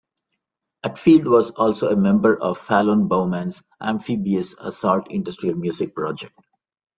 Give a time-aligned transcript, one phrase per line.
[0.83, 6.33] Atfield was also a member of Fallon Bowman's Amphibious Assault industrial music project.